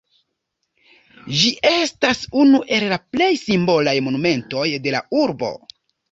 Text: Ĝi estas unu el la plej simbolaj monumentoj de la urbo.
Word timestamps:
Ĝi 1.41 1.49
estas 1.71 2.23
unu 2.43 2.61
el 2.77 2.85
la 2.93 2.97
plej 3.15 3.27
simbolaj 3.41 3.93
monumentoj 4.07 4.63
de 4.87 4.95
la 4.97 5.03
urbo. 5.25 5.51